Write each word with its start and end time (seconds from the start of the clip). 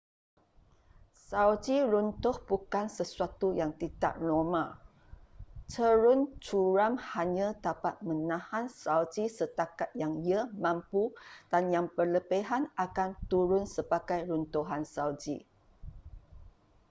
salji 1.29 1.75
runtuh 1.91 2.33
bukan 2.49 2.85
sesuatu 2.97 3.47
yang 3.61 3.71
tidak 3.81 4.13
normal 4.27 4.69
cerun 5.73 6.19
curam 6.45 6.93
hanya 7.13 7.47
dapat 7.65 7.95
menahan 8.09 8.65
salji 8.81 9.25
setakat 9.37 9.89
yang 10.01 10.13
ia 10.29 10.41
mampu 10.63 11.03
dan 11.53 11.63
yang 11.75 11.85
berlebihan 11.97 12.63
akan 12.85 13.09
turun 13.31 13.63
sebagai 13.75 14.19
runtuhan 14.29 14.83
salji 14.95 15.37